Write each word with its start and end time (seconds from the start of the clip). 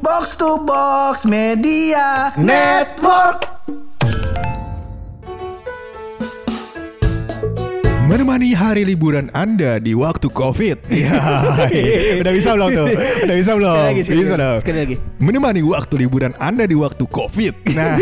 Box 0.00 0.32
to 0.40 0.64
Box 0.64 1.28
Media 1.28 2.32
Network. 2.40 3.44
Menemani 8.08 8.56
hari 8.56 8.88
liburan 8.88 9.28
Anda 9.36 9.76
di 9.78 9.92
waktu 9.94 10.32
Covid. 10.32 10.88
Iya. 10.88 11.14
Udah 12.24 12.32
bisa 12.32 12.56
belum 12.56 12.70
tuh? 12.74 12.88
Udah 13.28 13.36
bisa 13.38 13.52
belum? 13.54 13.76
Sekali 13.76 13.86
lagi, 13.92 14.02
sekali 14.02 14.18
bisa 14.18 14.34
lagi. 14.34 14.42
dong. 14.42 14.58
Sekali 14.64 14.78
lagi. 14.82 14.96
Menemani 15.20 15.60
waktu 15.62 15.94
liburan 16.00 16.32
Anda 16.40 16.64
di 16.64 16.76
waktu 16.80 17.04
Covid. 17.04 17.54
Nah, 17.70 17.96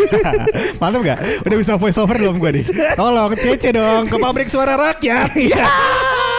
mantap 0.81 1.03
gak? 1.05 1.19
Udah 1.45 1.57
bisa 1.61 1.77
voice 1.77 1.99
over 2.01 2.17
belum 2.17 2.41
gue 2.41 2.51
nih? 2.57 2.65
Tolong 2.97 3.31
cece 3.37 3.69
dong 3.69 4.09
ke 4.09 4.17
pabrik 4.17 4.47
suara 4.49 4.79
rakyat. 4.79 5.35
Iya. 5.35 5.67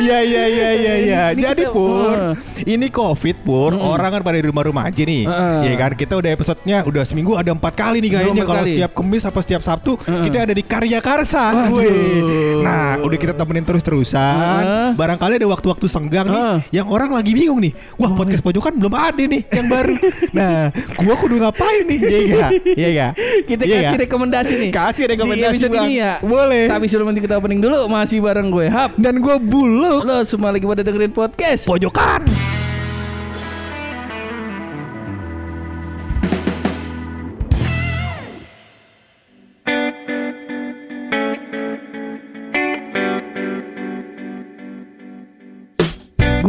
Iya 0.00 0.18
iya 0.22 0.44
iya 0.46 0.68
iya 0.72 0.94
iya. 0.96 1.22
Jadi 1.32 1.62
kita- 1.62 1.74
pur, 1.74 2.16
uh. 2.16 2.34
ini 2.62 2.88
covid 2.88 3.36
pur, 3.42 3.72
orang 3.74 4.10
kan 4.10 4.22
pada 4.22 4.36
di 4.36 4.46
rumah-rumah 4.46 4.88
aja 4.88 5.02
nih. 5.02 5.24
Uh. 5.24 5.60
Iya 5.62 5.74
kan? 5.76 5.92
Kita 5.92 6.16
udah 6.16 6.30
episodenya 6.30 6.78
udah 6.84 7.02
seminggu 7.02 7.34
ada 7.34 7.50
empat 7.50 7.74
kali 7.74 8.00
nih 8.00 8.10
kayaknya. 8.14 8.42
Kalau 8.42 8.62
setiap 8.64 8.90
Kamis 8.92 9.22
apa 9.24 9.38
setiap 9.40 9.60
Sabtu 9.60 9.92
Uh. 10.00 10.22
kita 10.22 10.42
ada 10.42 10.54
di 10.54 10.62
Karya 10.62 10.98
Karsa. 10.98 11.68
Wih. 11.68 12.62
Nah, 12.62 13.00
udah 13.00 13.18
kita 13.18 13.34
temenin 13.34 13.62
terus-terusan. 13.62 14.62
Uh. 14.62 14.90
Barangkali 14.94 15.36
ada 15.36 15.48
waktu-waktu 15.48 15.86
senggang 15.86 16.26
nih 16.26 16.38
Uh. 16.40 16.58
yang 16.72 16.86
orang 16.86 17.10
lagi 17.10 17.32
bingung 17.32 17.60
nih. 17.60 17.72
Wah, 17.96 18.10
podcast 18.10 18.40
pojokan 18.40 18.76
belum 18.76 18.94
ada 18.94 19.20
nih 19.20 19.42
yang 19.50 19.66
baru. 19.68 19.94
nah, 20.32 20.72
gua 20.96 21.14
kudu 21.16 21.36
ngapain 21.36 21.84
nih? 21.84 21.98
Iya 22.00 22.18
enggak? 22.20 22.50
Iya 22.72 22.88
enggak? 22.88 23.12
Kita 23.44 23.62
Iya 23.62 23.76
kasih 23.82 23.98
rekomendasi 24.00 24.52
nih. 24.56 24.70
Kasih 24.70 25.04
rekomendasi, 25.08 25.44
Di 25.44 25.58
episode 25.60 25.74
Bang. 25.76 25.86
ini 25.86 25.94
ya. 25.98 26.12
Boleh. 26.20 26.64
Tapi 26.66 26.84
sebelum 26.86 27.06
nanti 27.08 27.20
kita 27.20 27.34
opening 27.36 27.60
dulu 27.60 27.78
masih 27.86 28.18
bareng 28.20 28.48
gue 28.48 28.66
Hap. 28.66 28.90
Dan 28.96 29.18
gua 29.18 29.36
buluk 29.60 30.00
Lo 30.08 30.24
semua 30.24 30.56
lagi 30.56 30.64
pada 30.64 30.80
dengerin 30.80 31.12
podcast. 31.12 31.68
pojokan. 31.68 32.24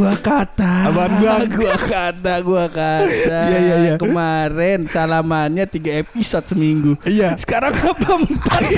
Gua 0.01 0.17
kata. 0.17 0.89
Apaan, 0.89 1.11
Bang? 1.21 1.45
Gua 1.61 1.77
kata, 1.77 2.33
gua 2.41 2.65
kata. 2.65 3.37
Iya, 3.45 3.59
iya, 3.61 3.75
iya. 3.77 3.93
Kemarin 4.01 4.89
salamannya 4.89 5.69
tiga 5.69 6.01
episode 6.01 6.41
seminggu. 6.49 6.97
Iya. 7.05 7.37
Sekarang 7.37 7.69
apa 7.69 8.17
empat? 8.17 8.61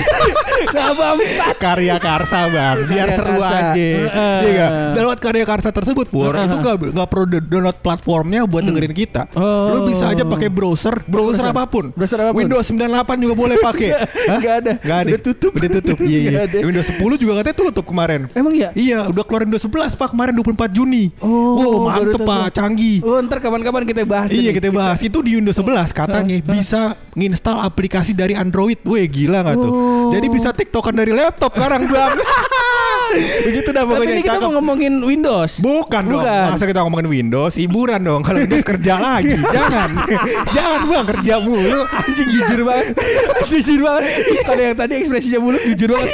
Apa 0.74 1.06
empat? 1.16 1.54
Karya 1.56 1.96
Karsa 1.96 2.50
bang, 2.50 2.76
biar 2.84 3.08
Karya 3.08 3.16
seru 3.16 3.34
Karsa. 3.36 3.48
aja, 3.48 3.72
Heeh. 3.72 4.38
iya 4.42 4.50
gak? 4.54 4.70
Dan 4.92 5.00
lewat 5.06 5.18
Karya 5.20 5.44
Karsa 5.44 5.68
tersebut 5.72 6.06
pur, 6.08 6.32
itu 6.34 6.56
gak, 6.60 6.76
gak 6.92 7.08
perlu 7.08 7.26
do- 7.28 7.46
download 7.46 7.78
platformnya 7.80 8.44
buat 8.44 8.62
dengerin 8.64 8.92
kita. 8.92 9.22
Oh. 9.32 9.72
Lu 9.72 9.88
bisa 9.88 10.12
aja 10.12 10.24
pakai 10.24 10.48
browser, 10.52 11.00
browser, 11.08 11.48
apa 11.48 11.64
pun. 11.64 11.88
Browser 11.94 12.20
apa 12.20 12.30
pun. 12.32 12.44
Windows 12.44 12.66
98 12.68 13.24
juga 13.24 13.34
boleh 13.34 13.56
pakai. 13.58 13.90
Nggak 14.40 14.54
ada. 14.60 14.72
Nggak 14.82 14.98
ada. 14.98 15.08
Udah 15.08 15.20
tutup. 15.22 15.52
Udah 15.56 15.70
tutup. 15.72 15.96
Iya 16.00 16.18
iya. 16.18 16.30
Nggak. 16.44 16.62
Windows 16.68 16.88
10 16.92 17.22
juga 17.22 17.32
katanya 17.40 17.56
tutup 17.56 17.84
kemarin. 17.88 18.20
Emang 18.34 18.52
ya? 18.52 18.68
Iya, 18.74 18.98
udah 19.08 19.22
keluarin 19.24 19.48
Windows 19.48 19.64
11 19.64 19.94
pak 19.96 20.08
kemarin 20.12 20.32
24 20.36 20.68
Juni. 20.74 21.04
Oh, 21.22 21.54
wow, 21.56 21.94
mantep 21.94 22.20
pak, 22.26 22.46
canggih. 22.58 22.98
Oh 23.06 23.20
ntar 23.22 23.38
kapan-kapan 23.38 23.82
kita 23.86 24.02
bahas. 24.02 24.28
Iya 24.34 24.50
kita 24.50 24.68
bahas 24.74 24.98
itu 25.02 25.18
di 25.22 25.38
Windows 25.38 25.56
11 25.56 25.94
katanya 25.94 26.36
bisa 26.42 26.98
nginstal 27.14 27.62
aplikasi 27.62 28.16
dari 28.16 28.34
Android. 28.34 28.82
Weh 28.82 29.06
gila 29.06 29.46
nggak 29.46 29.56
tuh? 29.56 29.72
Oh. 29.72 30.10
Jadi 30.10 30.26
bisa 30.30 30.50
tiktokan 30.50 30.94
dari 30.94 31.14
laptop 31.14 31.54
sekarang 31.54 31.86
bang. 31.86 32.18
Begitu 33.16 33.68
dah 33.70 33.82
Tapi 33.82 33.90
pokoknya 33.90 34.12
ini 34.12 34.22
kita 34.22 34.34
cakep. 34.34 34.42
mau 34.42 34.52
ngomongin 34.54 34.92
Windows. 34.98 35.52
Bukan, 35.58 36.02
dong. 36.04 36.20
Bukan. 36.20 36.44
Masa 36.50 36.64
kita 36.64 36.80
ngomongin 36.82 37.08
Windows, 37.08 37.52
hiburan 37.54 38.00
dong. 38.00 38.20
Kalau 38.20 38.38
Windows 38.40 38.64
kerja 38.64 38.94
lagi, 38.96 39.36
jangan, 39.56 39.88
jangan 40.48 40.80
bang 40.84 41.06
kerja 41.12 41.34
mulu. 41.38 41.80
Anjing 41.86 42.28
jujur 42.30 42.60
banget 42.62 42.86
Jujur 43.50 43.80
banget 43.80 44.04
Kalau 44.42 44.62
yang 44.62 44.76
tadi 44.76 44.92
ekspresinya 44.96 45.38
mulut 45.38 45.62
Jujur 45.64 45.88
banget. 45.90 46.10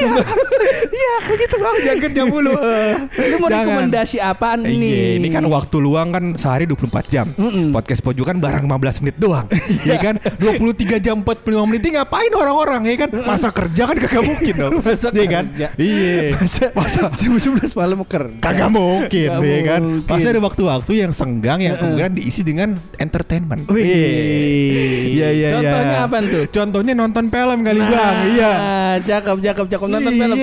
Iya, 0.91 1.15
begitu 1.27 1.55
bang. 1.57 1.75
Jangan 1.81 2.01
kerja 2.03 2.23
mulu. 2.25 2.53
Eh, 2.53 2.93
Lu 3.31 3.37
mau 3.39 3.49
jangan. 3.49 3.65
rekomendasi 3.65 4.17
apaan 4.19 4.59
Iya, 4.63 4.77
nih 4.77 5.19
ini 5.19 5.29
kan 5.29 5.45
waktu 5.45 5.77
luang 5.79 6.09
kan 6.11 6.25
sehari 6.35 6.65
24 6.65 7.07
jam. 7.09 7.27
Mm-mm. 7.35 7.71
Podcast 7.71 8.01
pojokan 8.01 8.39
barang 8.39 8.65
15 8.65 9.03
menit 9.03 9.17
doang. 9.17 9.47
Iya 9.81 9.97
kan? 9.97 10.15
23 10.39 11.01
jam 11.01 11.23
45 11.23 11.41
menit 11.65 11.83
ngapain 11.91 12.31
orang-orang 12.31 12.83
ya 12.87 12.97
kan? 13.01 13.11
Masa 13.25 13.49
kerja 13.51 13.83
kan 13.85 13.97
kagak 13.97 14.23
mungkin 14.23 14.55
dong. 14.55 14.73
Iya 14.85 15.27
kan? 15.27 15.45
Iya. 15.77 16.37
Masa 16.73 16.90
Jam 17.21 17.33
11 17.35 17.73
malam 17.73 17.99
kerja 18.03 18.41
Kagak 18.41 18.69
mungkin, 18.69 19.29
ya 19.31 19.61
kan? 19.65 19.81
mungkin. 19.83 20.05
Pasti 20.05 20.27
ada 20.27 20.41
waktu-waktu 20.41 20.93
yang 20.97 21.13
senggang 21.13 21.59
yang 21.59 21.77
kemudian 21.77 22.13
diisi 22.13 22.43
dengan 22.43 22.75
entertainment. 22.97 23.67
Wih. 23.67 25.11
Iya, 25.11 25.29
iya, 25.31 25.49
iya. 25.51 25.51
Contohnya 25.55 25.99
apaan 26.05 26.25
tuh? 26.27 26.45
Contohnya 26.51 26.93
nonton 26.95 27.25
film 27.29 27.59
kali, 27.61 27.81
Nah, 27.81 27.89
Bang. 27.89 28.17
Iya. 28.29 28.53
Cakep 29.01 29.37
cakep 29.41 29.67
cakep 29.69 29.87
Nonton 29.89 30.13
Iya. 30.13 30.21
film 30.21 30.37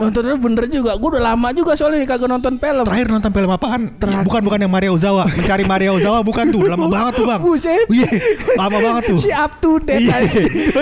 Nontonnya 0.00 0.34
bener 0.36 0.64
juga 0.66 0.98
Gue 0.98 1.08
udah 1.14 1.22
lama 1.24 1.48
juga 1.54 1.72
soalnya 1.72 2.02
nih 2.02 2.08
Kagak 2.08 2.28
nonton 2.28 2.54
film 2.58 2.82
Terakhir 2.82 3.06
nonton 3.08 3.30
film 3.30 3.50
apaan? 3.50 3.82
Terakhir. 3.96 4.24
Bukan 4.26 4.40
bukan 4.42 4.58
yang 4.58 4.72
Maria 4.72 4.90
Ozawa. 4.90 5.24
Mencari 5.28 5.64
Maria 5.64 5.90
Ozawa 5.94 6.18
bukan 6.20 6.44
tuh. 6.50 6.62
Lama 6.66 6.86
banget 6.94 7.12
tuh, 7.14 7.26
Bang. 7.26 7.40
Buset. 7.42 7.86
Iya, 7.88 8.10
lama 8.58 8.78
banget 8.78 9.02
tuh. 9.14 9.18
Si 9.24 9.30
up 9.30 9.52
to 9.62 9.78
date 9.78 10.02
Iya. 10.02 10.16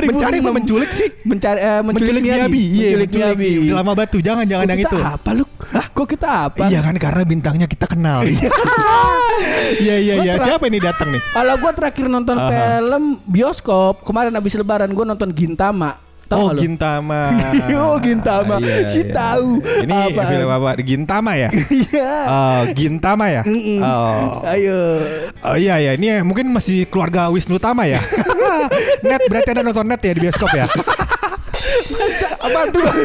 Mencari 0.09 0.39
apa 0.41 0.49
2006. 0.49 0.59
menculik 0.59 0.91
sih? 0.91 1.09
Mencari 1.23 1.59
eh, 1.61 1.81
Menculik 1.83 2.23
Miyabi. 2.25 2.63
Iya, 2.73 2.89
Menculik 2.97 3.37
Miyabi 3.37 3.49
Udah 3.69 3.77
lama 3.85 3.93
batu. 3.93 4.19
Jangan 4.21 4.45
jangan 4.49 4.65
Kok 4.65 4.73
yang 4.73 4.81
itu. 4.81 4.99
Apa 5.17 5.31
lu? 5.33 5.45
Kok 5.91 6.07
kita 6.07 6.29
apa? 6.47 6.69
Iya 6.69 6.81
kan 6.81 6.95
karena 6.97 7.23
bintangnya 7.25 7.67
kita 7.67 7.87
kenal. 7.89 8.23
Iya 9.81 9.97
iya 9.97 10.15
iya. 10.21 10.35
Siapa 10.37 10.69
ini 10.69 10.83
datang 10.83 11.17
nih? 11.17 11.23
Kalau 11.33 11.55
gue 11.57 11.73
terakhir 11.73 12.07
nonton 12.13 12.37
Aha. 12.37 12.51
film 12.53 13.17
bioskop 13.25 14.05
kemarin 14.05 14.35
abis 14.37 14.53
lebaran 14.59 14.93
gue 14.93 15.05
nonton 15.07 15.33
Gintama. 15.33 15.97
Tahu 16.29 16.47
Oh? 16.51 16.55
Gintama. 16.55 17.23
Oh, 17.75 17.97
Gintama. 17.99 18.61
Iya, 18.61 18.87
Si 18.87 19.01
iya. 19.03 19.11
tahu. 19.11 19.59
Ini 19.65 19.95
Apaan? 20.13 20.29
film 20.29 20.49
apa? 20.51 20.71
Gintama 20.79 21.33
ya? 21.35 21.49
Iya. 21.83 22.13
Oh, 22.29 22.61
Gintama 22.71 23.25
ya? 23.33 23.43
Mm-mm. 23.43 23.81
Oh. 23.81 24.45
Ayo. 24.45 24.81
Oh 25.41 25.57
iya 25.57 25.81
ya, 25.81 25.97
ini 25.97 26.21
mungkin 26.21 26.53
masih 26.53 26.85
keluarga 26.87 27.33
Wisnu 27.33 27.57
Tama 27.57 27.89
ya. 27.89 27.99
net 29.01 29.25
berarti 29.27 29.57
ada 29.57 29.63
nonton 29.65 29.89
net 29.89 30.05
ya 30.05 30.13
di 30.13 30.21
bioskop 30.21 30.51
ya. 30.53 30.69
Apaan 32.41 32.67
tuh 32.69 32.81
bang? 32.81 32.97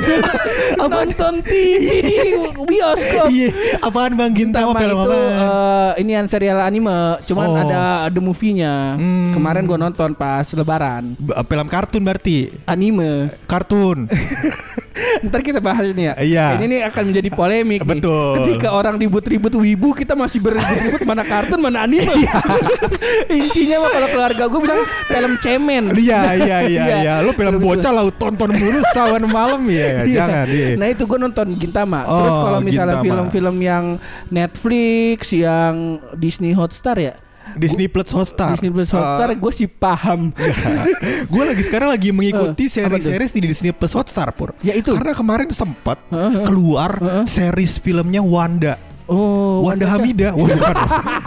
apaan? 0.83 1.07
Nonton 1.07 1.33
TV 1.41 1.83
di 2.01 2.17
bioskop. 2.65 3.27
Iya, 3.27 3.49
apaan 3.79 4.13
bang 4.13 4.31
Gintama 4.31 4.71
Gintama 4.71 4.79
film 4.79 4.97
apa? 4.97 5.15
eh, 5.15 5.91
ini 6.01 6.11
yang 6.13 6.27
serial 6.27 6.59
anime, 6.59 6.97
cuman 7.23 7.45
Oh. 7.45 7.57
ada 7.57 7.83
the 8.09 8.17
movie-nya. 8.17 8.95
Hmm. 8.95 9.31
Kemarin 9.31 9.63
gue 9.63 9.77
nonton 9.77 10.09
pas 10.13 10.47
lebaran. 10.49 11.13
film 11.45 11.67
kartun 11.67 12.01
berarti. 12.01 12.49
Anime. 12.65 13.29
Kartun. 13.45 14.07
Ntar 15.25 15.41
kita 15.41 15.59
bahas 15.59 15.83
ini 15.85 16.07
ya. 16.07 16.13
Iya. 16.15 16.45
Ini 16.55 16.65
nih 16.65 16.79
akan 16.87 17.03
menjadi 17.11 17.29
polemik 17.29 17.83
nih. 17.83 17.99
Betul. 17.99 18.35
Ketika 18.39 18.71
orang 18.71 18.95
ribut-ribut 18.95 19.51
wibu, 19.53 19.91
kita 19.91 20.15
masih 20.15 20.39
berribut-ribut 20.39 21.03
mana 21.03 21.23
kartun 21.23 21.59
mana 21.59 21.83
anime. 21.83 22.07
Iya. 22.07 22.39
Intinya 23.35 23.77
mah 23.77 23.91
kalau 23.91 24.07
keluarga 24.09 24.43
gue 24.47 24.59
bilang 24.61 24.81
film 25.05 25.33
cemen. 25.39 25.83
Iya 25.93 26.21
iya 26.33 26.57
iya 26.63 26.83
Iya. 26.85 26.95
iya. 27.01 27.13
Lu 27.19 27.31
film 27.33 27.59
bocah 27.59 27.91
lah 27.91 28.07
tonton 28.13 28.55
mulu 28.55 28.79
sawan 28.91 29.23
malam 29.27 29.61
ya. 29.69 29.87
Iya. 30.05 30.25
Jangan. 30.25 30.45
Iya. 30.49 30.67
Nah 30.77 30.87
itu 30.91 31.03
gue 31.05 31.19
nonton 31.19 31.47
Gintama. 31.57 32.05
Oh, 32.05 32.19
Terus 32.21 32.37
kalau 32.43 32.59
misalnya 32.61 32.97
film-film 33.01 33.55
yang 33.61 33.85
Netflix, 34.29 35.31
yang 35.33 36.01
Disney 36.17 36.53
Hotstar 36.53 36.97
ya. 36.99 37.15
Disney 37.55 37.87
Plus 37.87 38.09
Hotstar. 38.11 38.57
Disney 38.57 38.73
Plus 38.73 38.89
Hotstar 38.91 39.31
gue 39.31 39.51
sih 39.53 39.69
paham. 39.69 40.33
gue 41.33 41.43
lagi 41.45 41.63
sekarang 41.63 41.93
lagi 41.93 42.09
mengikuti 42.11 42.67
apa 42.67 42.97
tuh? 42.97 42.99
series-series 42.99 43.31
di 43.31 43.41
Disney 43.45 43.71
Plus 43.71 43.93
Hotstar 43.95 44.33
pur. 44.35 44.57
Ya, 44.65 44.73
itu. 44.75 44.91
Karena 44.91 45.13
kemarin 45.15 45.47
sempat 45.53 46.01
Heeh. 46.11 46.43
keluar 46.43 46.97
Heeh. 46.99 47.23
series 47.29 47.79
filmnya 47.79 48.19
Wanda. 48.19 48.75
Oh, 49.05 49.61
Wanda 49.61 49.85
Hamida, 49.85 50.33
Wah, 50.33 50.49
bukan, 50.49 50.75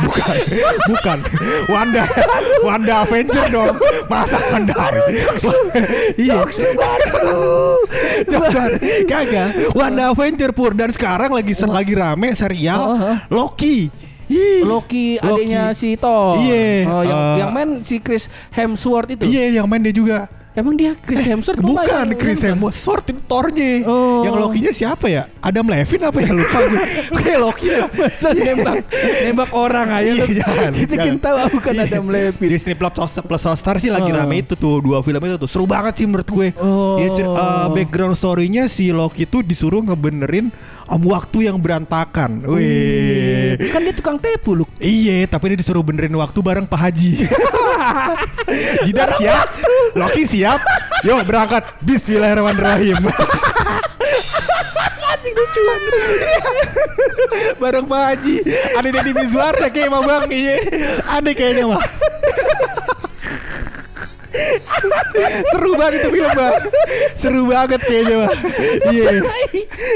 bukan, 0.02 0.36
bukan, 0.90 1.18
Wanda, 1.70 2.02
Wanda 2.66 3.06
Avenger 3.06 3.46
dong, 3.54 3.78
masa 4.10 4.42
Wanda? 4.50 4.74
Iya, 6.18 6.42
Jangan, 8.26 8.70
kagak, 9.06 9.48
Wanda 9.78 10.10
Avenger 10.10 10.50
pur. 10.50 10.74
Dan 10.74 10.90
sekarang 10.90 11.30
lagi 11.30 11.54
lagi 11.54 11.94
rame 11.94 12.34
serial 12.34 12.80
Oh, 12.82 12.94
oh. 12.98 13.16
Loki. 13.30 13.94
Ih, 14.28 14.60
Loki 14.60 15.16
adanya 15.16 15.72
si 15.72 15.96
Thor. 15.96 16.36
Iya, 16.36 16.84
Oh, 16.84 17.00
yang, 17.00 17.16
eh, 17.16 17.36
yang 17.40 17.50
main 17.54 17.70
si 17.80 17.96
Chris 17.96 18.28
Hemsworth 18.52 19.08
itu. 19.08 19.24
Iya, 19.24 19.62
yang 19.62 19.66
main 19.70 19.80
dia 19.80 19.94
juga. 19.94 20.28
Emang 20.58 20.74
dia 20.74 20.92
Chris 20.98 21.22
Hemsworth 21.22 21.62
apa 21.62 21.68
Bukan 21.70 22.06
Chris 22.18 22.42
Hemsworth 22.42 23.06
itu 23.06 23.22
Thornya 23.24 23.86
Oh. 23.86 24.26
Yang 24.26 24.34
Loki-nya 24.42 24.72
siapa 24.74 25.06
ya? 25.06 25.30
Adam 25.38 25.70
Levine 25.70 26.04
apa 26.04 26.18
ya? 26.18 26.30
Lupa 26.34 26.58
gue 26.66 26.82
Kayak 27.22 27.38
Loki 27.38 27.66
deh 27.70 27.80
Masa 27.94 28.28
nembak 28.34 28.76
nembak 29.22 29.50
orang 29.54 29.88
aja 29.94 30.10
Iya, 30.10 30.24
tuh. 30.24 30.34
jangan, 30.34 30.70
Kita 30.74 30.94
kan 30.98 31.16
tahu 31.16 31.36
bukan 31.54 31.72
Iya. 31.72 31.82
Adam 31.86 32.04
Levine. 32.10 32.50
Disney 32.50 32.74
Plus 32.74 32.92
Plus 33.22 33.42
Hotstar 33.46 33.76
sih 33.78 33.88
lagi 33.88 34.10
Oh. 34.10 34.16
rame 34.16 34.42
itu 34.42 34.54
tuh 34.54 34.82
dua 34.82 34.98
film 35.00 35.20
itu 35.20 35.36
tuh 35.38 35.46
seru 35.46 35.64
banget 35.64 35.94
sih 35.94 36.06
menurut 36.08 36.26
gue. 36.26 36.48
Oh. 36.58 36.98
Ya, 36.98 37.08
uh, 37.22 37.68
background 37.70 38.18
story-nya 38.18 38.66
si 38.66 38.90
Loki 38.90 39.22
itu 39.22 39.44
disuruh 39.44 39.78
ngebenerin 39.80 40.50
Om 40.88 41.04
waktu 41.04 41.52
yang 41.52 41.60
berantakan. 41.60 42.48
Wih. 42.48 43.60
Kan 43.68 43.84
dia 43.84 43.92
tukang 43.92 44.16
tepu 44.16 44.56
lu. 44.56 44.64
Iya, 44.80 45.28
tapi 45.28 45.52
dia 45.52 45.60
disuruh 45.60 45.84
benerin 45.84 46.16
waktu 46.16 46.40
bareng 46.40 46.64
Pak 46.64 46.80
Haji. 46.80 47.28
Jidan 48.88 49.12
siap, 49.20 49.52
Loki 49.92 50.24
siap. 50.24 50.56
Yuk 51.04 51.28
berangkat. 51.28 51.60
Bismillahirrahmanirrahim. 51.84 53.04
Anjing 55.12 55.34
lucu. 55.36 55.60
bareng 57.60 57.84
Pak 57.84 58.02
Haji. 58.08 58.36
Ada 58.72 58.88
Deddy 58.88 59.12
Mizwar 59.12 59.52
ya 59.60 59.68
kayak 59.68 59.92
Bang 59.92 60.04
Bang. 60.08 60.24
Iya. 60.32 60.56
Ada 61.04 61.30
kayaknya 61.36 61.64
mah. 61.68 61.84
Seru 65.52 65.72
banget 65.74 66.04
itu 66.04 66.08
film 66.14 66.30
bang 66.34 66.54
Seru 67.14 67.42
banget 67.48 67.80
kayaknya 67.82 68.16
bang 68.26 68.38
Iya 68.88 69.10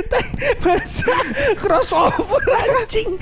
tai, 0.09 0.27
masa 0.63 1.15
crossover 1.59 2.43
anjing. 2.51 3.17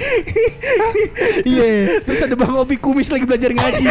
Iya 1.45 2.01
Terus 2.05 2.21
ada 2.25 2.37
Bang 2.37 2.55
Obi 2.57 2.77
kumis 2.81 3.13
lagi 3.13 3.25
belajar 3.27 3.51
ngaji. 3.53 3.85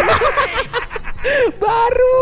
Baru. 1.55 2.17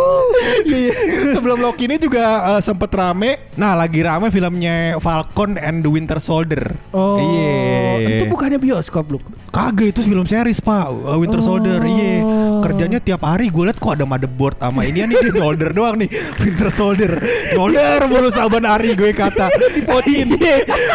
Iya, 0.63 0.89
iya. 0.89 0.93
Sebelum 1.31 1.57
Loki 1.57 1.85
ini 1.85 1.97
juga 1.97 2.23
eh, 2.51 2.61
sempet 2.61 2.89
rame. 2.91 3.53
Nah, 3.53 3.73
lagi 3.73 4.01
rame 4.01 4.27
filmnya 4.27 4.97
Falcon 4.97 5.55
and 5.55 5.81
the 5.81 5.89
Winter 5.89 6.17
Soldier. 6.17 6.73
Oh, 6.89 7.17
Iya. 7.17 8.17
itu 8.17 8.25
bukannya 8.27 8.57
bioskop 8.57 9.05
lu. 9.07 9.19
Kagak 9.47 9.89
itu 9.91 10.01
film 10.01 10.23
series 10.23 10.59
pak 10.59 10.85
Uh, 10.87 11.17
Winter 11.17 11.39
Oh. 11.39 11.45
Soldier 11.47 11.79
Iya 11.79 12.21
Kerjanya 12.59 12.99
tiap 12.99 13.21
hari 13.21 13.47
gue 13.47 13.63
liat 13.63 13.75
kok 13.75 13.89
ada 13.91 14.03
motherboard 14.03 14.57
sama 14.57 14.83
ini 14.83 15.01
nih 15.03 15.17
dia 15.19 15.33
Soldier 15.33 15.71
doang 15.71 15.95
nih 15.95 16.09
Winter 16.37 16.69
Soldier 16.69 17.11
Soldier 17.51 18.05
mulu 18.05 18.29
saban 18.29 18.63
hari 18.63 18.93
gue 18.93 19.11
kata 19.11 19.47
Dipocin 19.73 20.35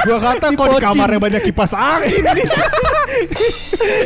Gue 0.04 0.18
kata 0.20 0.52
kok 0.52 0.66
di 0.68 0.78
kamarnya 0.78 1.18
banyak 1.18 1.42
kipas 1.42 1.72
angin 1.72 2.22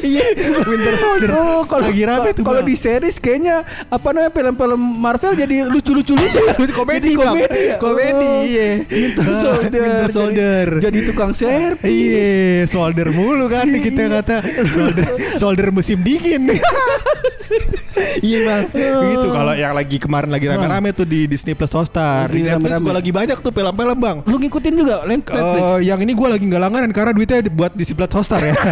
Iya 0.03 0.25
Winter 0.63 0.95
Soldier 0.97 1.31
Oh, 1.33 1.63
kalau 1.65 1.85
Lagi 1.85 2.03
rame 2.03 2.29
tuh 2.33 2.45
kalau 2.45 2.63
di 2.63 2.75
series 2.75 3.17
kayaknya 3.19 3.67
apa 3.87 4.09
namanya 4.11 4.31
film-film 4.31 4.81
Marvel 4.99 5.33
jadi 5.37 5.57
lucu-lucu 5.63 6.13
lucu. 6.19 6.41
komedi 6.73 7.15
Jadi 7.15 7.17
komedi. 7.17 7.47
ya? 7.47 7.77
komedi 7.79 8.27
Oh. 8.27 8.43
iya 8.43 8.69
Winter 8.85 9.23
Ah, 9.23 9.39
Soldier. 9.39 9.71
Winter 9.79 10.03
Jadi- 10.03 10.13
Soldier 10.13 10.69
Jadi, 10.81 10.99
tukang 11.07 11.31
servis. 11.33 11.87
Iya, 11.87 12.27
solder 12.67 13.09
mulu 13.11 13.47
kan 13.47 13.67
kita 13.71 14.03
kata 14.13 14.37
solder, 14.75 15.07
solder 15.37 15.69
musim 15.71 16.03
dingin. 16.03 16.51
iya 18.21 18.39
bang, 18.43 18.63
gitu 19.11 19.29
kalau 19.29 19.53
yang 19.53 19.73
lagi 19.73 19.97
kemarin 19.97 20.29
lagi 20.29 20.47
rame-rame 20.47 20.89
tuh 20.91 21.05
di 21.05 21.25
Disney 21.25 21.53
Plus 21.53 21.71
Hotstar, 21.71 22.29
di 22.29 22.43
Netflix 22.43 22.79
juga 22.79 22.95
lagi 22.95 23.11
banyak 23.11 23.39
tuh 23.39 23.51
film-film 23.51 23.97
bang. 23.97 24.17
Lu 24.25 24.37
ngikutin 24.37 24.75
juga 24.75 24.95
Netflix? 25.05 25.41
Eh, 25.41 25.79
yang 25.85 25.99
ini 25.99 26.13
gue 26.13 26.29
lagi 26.29 26.45
nggak 26.45 26.63
langganan 26.63 26.91
karena 26.91 27.11
duitnya 27.11 27.41
buat 27.49 27.73
Disney 27.73 27.95
Plus 27.95 28.13
Hotstar 28.13 28.43
ya. 28.43 28.55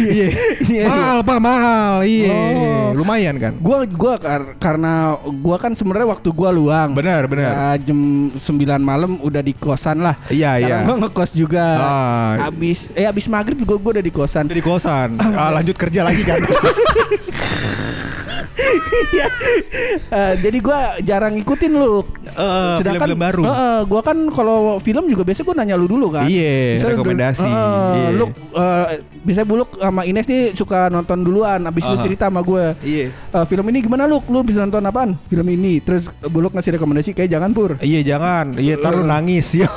Iya, 0.00 0.26
Iya. 0.64 0.84
mahal 0.88 1.18
pak 1.20 1.38
mahal, 1.38 1.92
iya, 2.02 2.32
Oh. 2.32 2.96
lumayan 2.96 3.36
kan. 3.36 3.52
Gua 3.60 3.84
gua 3.84 4.16
kar- 4.16 4.56
karena 4.56 5.14
gua 5.38 5.56
kan 5.56 5.72
sebenarnya 5.72 6.08
waktu 6.08 6.28
gua 6.30 6.48
luang. 6.50 6.96
Benar 6.96 7.28
benar. 7.28 7.76
Ya, 7.76 7.84
jam 7.84 7.98
9 8.32 8.40
malam 8.80 9.20
udah 9.20 9.38
di 9.38 9.52
kosan 9.52 10.00
lah. 10.00 10.16
Iya 10.26 10.56
iya. 10.56 10.68
Karena 10.80 10.88
gua 10.88 10.96
ngekos 11.04 11.30
juga. 11.32 11.64
Ah. 11.76 12.48
Abis 12.48 12.88
eh 12.92 13.04
abis 13.04 13.28
maghrib 13.28 13.60
juga 13.60 13.76
gua 13.76 13.90
udah 13.94 14.04
di 14.04 14.10
kosan. 14.10 14.48
Udah 14.48 14.56
di 14.56 14.64
kosan, 14.64 15.08
Ah, 15.20 15.52
lanjut 15.52 15.76
kerja 15.76 16.00
lagi 16.02 16.22
kan. 16.24 16.40
Iya. 19.10 19.26
Eh, 20.10 20.34
jadi 20.38 20.58
gua 20.58 20.78
jarang 21.00 21.34
ngikutin 21.34 21.72
lu. 21.72 22.02
Eh, 22.26 22.76
film-film 22.78 23.18
baru. 23.18 23.42
eh, 23.42 23.50
eh, 23.50 23.80
gua 23.84 24.00
kan 24.00 24.16
kalau 24.28 24.58
film 24.78 25.04
juga 25.04 25.22
biasa 25.22 25.40
gua 25.40 25.54
nanya 25.54 25.74
lu 25.74 25.86
dulu 25.86 26.10
kan. 26.10 26.26
Iya, 26.26 26.78
rekomendasi. 26.84 27.42
eh, 27.42 27.94
Iya. 27.96 28.08
Lu 28.12 28.24
eh, 28.52 28.84
bisa 29.20 29.42
buluk 29.42 29.74
sama 29.74 30.02
Ines 30.02 30.24
nih 30.24 30.52
suka 30.52 30.88
nonton 30.88 31.20
duluan 31.20 31.60
abis 31.62 31.84
lu 31.84 31.94
Aha. 31.94 32.02
cerita 32.02 32.24
sama 32.26 32.40
gue. 32.40 32.64
Iya. 32.80 33.06
Eh, 33.10 33.44
film 33.46 33.64
ini 33.68 33.78
gimana 33.80 34.04
lu? 34.04 34.22
Lu 34.24 34.40
bisa 34.40 34.60
nonton 34.60 34.82
apaan? 34.82 35.16
Film 35.26 35.46
ini. 35.46 35.80
Terus 35.80 36.06
buluk 36.24 36.52
ngasih 36.52 36.76
rekomendasi 36.76 37.10
kayak 37.12 37.30
jangan 37.30 37.50
pur. 37.50 37.74
Iya 37.78 38.00
jangan, 38.06 38.56
iya 38.56 38.76
ntar 38.76 38.94
lu 38.94 39.04
nangis 39.04 39.52
ya. 39.60 39.68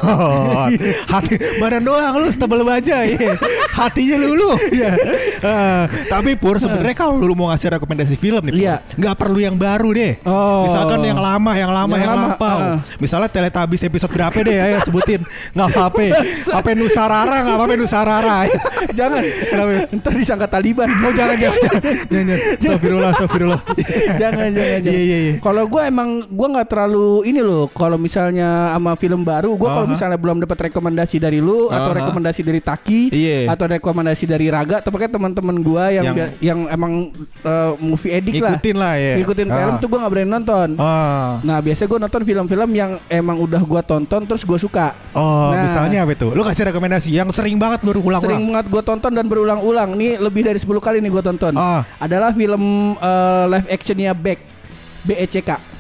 Hati 1.06 1.34
badan 1.58 1.84
doang 1.84 2.14
lu 2.16 2.28
setebel 2.28 2.62
baja 2.62 3.04
ya. 3.04 3.36
Hatinya 3.72 4.16
lu 4.20 4.36
lu. 4.36 4.52
Iya. 4.70 4.92
Eh, 5.40 5.84
tapi 6.08 6.36
pur 6.36 6.58
sebenarnya 6.58 6.96
kalau 6.96 7.18
lu 7.18 7.34
mau 7.34 7.50
ngasih 7.50 7.74
rekomendasi 7.74 8.16
film 8.16 8.44
nih, 8.48 8.54
Iya. 8.64 8.76
Nggak 8.94 9.16
perlu 9.16 9.40
yang 9.40 9.56
baru 9.56 9.90
deh. 9.92 10.22
Oh. 10.24 10.68
Misalkan 10.68 11.02
yang 11.02 11.18
lama, 11.18 11.52
yang 11.54 11.72
lama, 11.72 11.94
Yang 11.96 12.04
yang, 12.06 12.14
lama, 12.14 12.28
lampau. 12.34 12.58
ah. 12.58 12.78
Misalnya 12.98 13.30
Teletubbies 13.30 13.82
episode 13.82 14.12
berapa 14.12 14.38
deh 14.38 14.54
ya 14.54 14.80
sebutin. 14.82 15.22
Nggak 15.52 15.68
apa-apa. 15.72 16.02
Apa 16.58 16.70
Nusarara 16.74 17.38
nggak 17.42 17.56
apa-apa 17.58 17.74
Nusarara. 17.76 18.38
jangan. 19.00 19.24
Kenapa? 19.24 19.72
Ntar 19.92 20.14
disangka 20.14 20.48
Taliban. 20.48 20.90
Oh 21.02 21.12
jangan 21.12 21.36
jangan 21.36 21.58
jangan. 21.58 21.82
Jangan. 21.82 22.26
jangan. 22.28 22.38
Astagfirullah, 22.64 23.10
astagfirullah. 23.12 23.62
jangan 24.18 24.50
jangan 24.50 24.80
jangan. 24.80 24.94
Iya 24.94 25.02
iya 25.02 25.18
iya. 25.20 25.34
Kalau 25.40 25.64
gue 25.66 25.82
emang 25.84 26.10
gue 26.26 26.48
nggak 26.50 26.68
terlalu 26.68 27.10
ini 27.26 27.42
loh. 27.42 27.66
Kalau 27.70 27.98
misalnya 27.98 28.50
sama 28.74 28.94
film 28.96 29.22
baru, 29.22 29.54
gue 29.54 29.70
kalau 29.70 29.86
Aha. 29.86 29.94
misalnya 29.94 30.18
belum 30.18 30.38
dapat 30.40 30.70
rekomendasi 30.70 31.18
dari 31.18 31.40
lu 31.40 31.68
atau 31.68 31.92
Aha. 31.92 31.98
rekomendasi 32.00 32.42
dari 32.42 32.60
Taki 32.60 33.02
Iya. 33.10 33.50
atau 33.50 33.66
rekomendasi 33.68 34.24
dari 34.26 34.48
Raga, 34.48 34.80
atau 34.80 34.90
pakai 34.90 35.10
teman-teman 35.10 35.56
gue 35.58 35.84
yang 35.92 36.06
Yang- 36.14 36.34
yang, 36.40 36.60
emang 36.68 36.92
eh, 37.42 37.72
movie 37.80 38.12
edit 38.12 38.34
lah. 38.40 38.58
Ngikutin 38.64 38.80
lah 38.80 38.96
ya. 38.96 39.14
Ngikutin 39.20 39.48
Ah. 39.52 39.56
film 39.60 39.74
tuh 39.76 39.88
gue 39.92 40.00
nggak 40.00 40.14
berani 40.16 40.30
nonton. 40.32 40.70
Ah. 40.80 41.44
Nah 41.44 41.58
biasanya 41.60 41.90
gue 41.92 42.00
nonton 42.00 42.22
film-film 42.24 42.70
yang 42.72 42.92
emang 43.12 43.36
udah 43.36 43.60
gue 43.60 43.82
tonton 43.84 44.22
terus 44.24 44.48
gue 44.48 44.56
suka. 44.56 44.96
Oh, 45.12 45.52
Nah. 45.52 45.68
misalnya 45.68 46.08
apa 46.08 46.16
itu? 46.16 46.32
Lu 46.32 46.48
kasih 46.48 46.72
rekomendasi 46.72 47.12
yang 47.12 47.28
sering 47.36 47.60
banget 47.60 47.84
lu 47.84 47.92
Sering 47.92 48.56
banget 48.56 48.66
gue 48.72 48.82
tonton 48.82 49.12
dan 49.12 49.28
berulang-ulang. 49.28 50.00
Nih 50.00 50.16
lebih 50.16 50.48
dari 50.48 50.56
10 50.56 50.80
kali 50.80 51.04
nih 51.04 51.12
gue 51.12 51.24
tonton. 51.26 51.52
Ah. 51.60 51.84
Adalah 52.00 52.32
film 52.32 52.96
eh, 52.96 53.44
live 53.52 53.68
actionnya 53.68 54.16
Back. 54.16 54.40
BECK. 55.04 55.73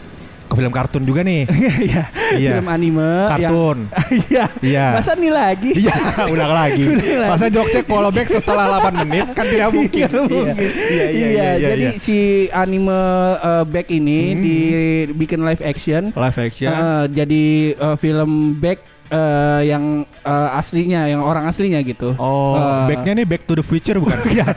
Ke 0.53 0.61
film 0.61 0.69
kartun 0.69 1.01
juga 1.01 1.25
nih. 1.25 1.49
Iya, 1.89 2.03
Iya. 2.37 2.51
film 2.55 2.67
anime 2.69 3.09
Kartun. 3.25 3.77
Iya. 4.29 4.45
Iya. 4.61 4.85
Masa 4.93 5.17
nih 5.17 5.31
lagi? 5.33 5.71
Iya, 5.81 5.97
ulang 6.29 6.53
lagi. 6.53 6.85
Masa 7.19 7.49
jokesnya 7.49 7.81
callback 7.83 8.29
setelah 8.29 8.77
8 8.79 9.01
menit 9.01 9.27
kan 9.33 9.45
tidak 9.45 9.69
mungkin. 9.69 10.05
Nggak 10.05 10.25
mungkin. 10.29 10.53
Iya, 10.53 10.65
iya, 10.85 11.05
iya, 11.09 11.25
iya. 11.57 11.67
Jadi 11.67 11.85
iya. 11.89 11.91
si 11.97 12.17
anime 12.53 13.01
eh, 13.35 13.63
Back 13.65 13.87
ini 13.89 14.21
Hmm. 14.29 14.41
dibikin 14.41 15.41
live 15.41 15.59
action. 15.59 16.13
live 16.13 16.37
action. 16.39 16.69
Eh, 16.69 17.03
jadi 17.11 17.43
eh, 17.73 17.95
film 17.97 18.31
Back 18.55 18.79
eh, 19.09 19.61
yang 19.65 19.83
eh, 20.05 20.49
aslinya, 20.53 21.05
yang 21.07 21.21
orang 21.21 21.45
aslinya 21.45 21.81
gitu. 21.81 22.13
Oh, 22.15 22.53
Eh, 22.53 22.93
backnya 22.93 23.13
nih 23.15 23.27
Back 23.27 23.43
to 23.43 23.53
the 23.53 23.65
Future 23.65 23.97
bukan? 23.97 24.21
Iya. 24.27 24.53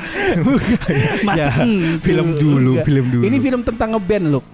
Mas, 1.25 1.38
Ya, 1.38 1.50
film 1.98 2.37
dulu, 2.37 2.81
film 2.82 3.04
dulu. 3.10 3.22
Ini 3.25 3.37
film 3.38 3.60
tentang 3.62 3.96
ngeband 3.96 4.26
loh. 4.28 4.44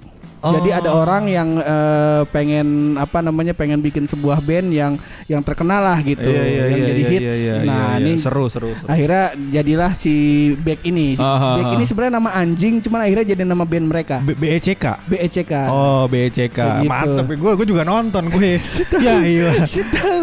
Jadi 0.42 0.68
Oh. 0.68 0.78
ada 0.78 0.90
orang 0.92 1.24
yang 1.26 1.48
eh, 1.56 2.22
pengen 2.28 2.66
apa 2.98 3.22
namanya 3.22 3.54
pengen 3.54 3.78
bikin 3.78 4.04
sebuah 4.04 4.38
band 4.38 4.68
yang 4.68 4.92
yang 5.24 5.38
terkenal 5.40 5.78
lah 5.78 6.02
gitu, 6.02 6.26
Iya, 6.26 6.42
iya, 6.42 6.62
yang 6.66 6.80
iya, 6.82 6.88
jadi 6.88 6.98
iya, 7.00 7.08
hits. 7.08 7.22
iya, 7.22 7.34
iya, 7.38 7.54
nah 7.62 7.78
iya, 7.94 8.02
ini 8.02 8.12
iya. 8.12 8.20
seru 8.20 8.44
seru 8.46 8.74
seru. 8.74 8.88
akhirnya 8.90 9.24
jadilah 9.50 9.90
si 9.94 10.14
Beck 10.58 10.82
ini. 10.82 11.14
Si 11.14 11.22
Aha, 11.22 11.50
Beck 11.56 11.66
aha. 11.70 11.74
ini 11.74 11.84
sebenarnya 11.86 12.14
nama 12.18 12.30
anjing, 12.34 12.74
cuman 12.80 13.00
akhirnya 13.00 13.26
jadi 13.28 13.42
nama 13.44 13.62
band 13.62 13.86
mereka. 13.86 14.16
B- 14.20 14.34
BECK. 14.34 14.84
BECK. 15.06 15.52
Oh, 15.70 16.04
BECK. 16.06 16.50
Kayak 16.52 16.82
gitu. 16.82 16.90
Mantep. 16.90 17.24
Gue 17.38 17.52
gue 17.54 17.66
juga 17.68 17.82
nonton 17.82 18.24
gue. 18.28 18.58
ya 19.06 19.14
iya. 19.22 19.50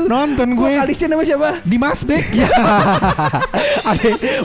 Nonton 0.06 0.48
gue. 0.54 0.72
Vokalisnya 0.76 1.08
nama 1.10 1.24
siapa? 1.24 1.50
Dimas 1.64 2.04
Beck 2.04 2.28
ya. 2.44 2.50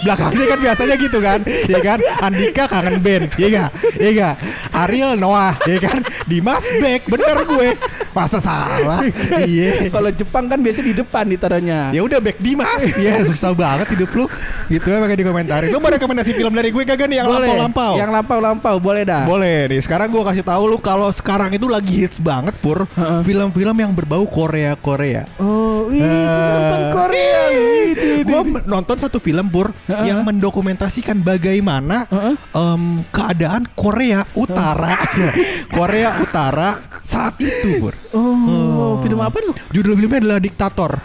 Belakangnya 0.02 0.44
kan 0.46 0.58
biasanya 0.60 0.94
gitu 0.96 1.18
kan, 1.18 1.40
ya 1.66 1.80
kan? 1.80 1.98
Andika 2.20 2.64
kangen 2.66 3.00
band, 3.00 3.24
ya 3.34 3.48
gak? 3.50 3.68
Ya 3.98 4.10
gak? 4.12 4.34
Ariel 4.72 5.16
Noah, 5.16 5.56
ya 5.64 5.78
kan? 5.80 6.00
Dimas 6.28 6.64
Beck, 6.80 7.08
bener 7.08 7.36
gue. 7.48 7.68
Masa 8.14 8.38
salah? 8.38 9.02
Iya. 9.42 9.90
Kalau 9.90 10.10
Jepang 10.14 10.46
kan 10.46 10.58
biasa 10.62 10.80
di 10.84 10.94
depan 10.94 11.24
ditaruhnya. 11.26 11.90
Ya 11.90 12.04
udah 12.04 12.22
Beck 12.22 12.38
Dimas. 12.38 12.84
Ya 13.00 13.24
susah 13.26 13.50
banget 13.56 13.90
hidup 13.96 14.10
lu. 14.14 14.24
Gitu 14.70 14.86
ya 14.86 15.02
makanya 15.02 15.20
dikomentarin. 15.24 15.68
Lu 15.72 15.82
mau 15.82 15.90
rekomendasi 15.90 16.30
film 16.36 16.54
dari 16.54 16.70
gue 16.70 16.82
kagak 16.86 17.08
nih 17.10 17.24
yang 17.24 17.28
lampau-lampau? 17.28 17.92
Yang 17.98 18.10
lampau-lampau 18.14 18.76
boleh 18.78 19.02
dah. 19.02 19.24
Boleh 19.26 19.66
nih. 19.72 19.80
Sekarang 19.82 20.12
gue 20.12 20.22
kasih 20.22 20.44
tahu 20.46 20.62
lu 20.70 20.78
kalau 20.78 21.10
sekarang 21.10 21.50
itu 21.56 21.66
lagi 21.66 22.06
hits 22.06 22.22
banget 22.22 22.54
pur 22.60 22.86
film-film 23.26 23.76
yang 23.80 23.92
berbau 23.96 24.28
Korea 24.28 24.76
Korea. 24.78 25.26
Oh, 25.40 25.63
wih, 25.88 26.00
nonton 26.00 26.80
Korea. 26.92 27.42
Di- 27.50 27.94
di- 27.94 28.22
Gue 28.24 28.40
nonton 28.66 28.96
satu 28.98 29.18
film 29.22 29.46
Heeh. 29.52 30.04
yang 30.10 30.24
mendokumentasikan 30.26 31.22
bagaimana 31.22 32.08
em, 32.50 32.82
keadaan 33.08 33.68
Korea 33.76 34.26
Utara, 34.34 34.98
Korea 35.76 36.18
Utara 36.18 36.94
Saat 37.04 37.36
itu, 37.36 37.84
Bur. 37.84 37.92
Oh, 38.16 38.96
film 39.04 39.20
apa 39.20 39.36
lu? 39.44 39.52
Judul 39.76 39.92
filmnya 40.00 40.24
adalah 40.24 40.40
Diktator. 40.40 40.96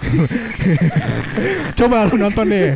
Coba 1.79 2.07
lu 2.07 2.15
nonton 2.15 2.48
deh. 2.48 2.71